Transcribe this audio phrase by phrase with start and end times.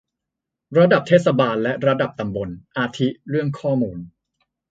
[0.77, 3.99] ระดับเทศบาล และ ระดับตำบล อาทิ เรื่องข้อมูล